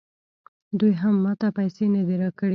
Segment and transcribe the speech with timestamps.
[0.79, 2.49] دوی هم ماته پیسې نه دي راکړي